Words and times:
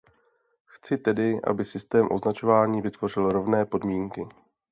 Chci 0.67 0.97
tedy, 0.97 1.39
aby 1.43 1.65
systém 1.65 2.07
označování 2.11 2.81
vytvořil 2.81 3.29
rovné 3.29 3.65
podmínky. 3.65 4.27